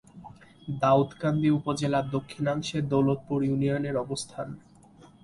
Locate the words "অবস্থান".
3.97-4.47